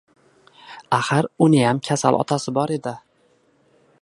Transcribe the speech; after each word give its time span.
Axir 0.97 1.29
uniyam 1.47 1.83
kasal 1.89 2.19
otasi 2.23 2.55
bor 2.59 2.77
edi 2.79 2.99